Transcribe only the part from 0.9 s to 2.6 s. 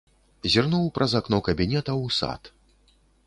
праз акно кабінета ў сад.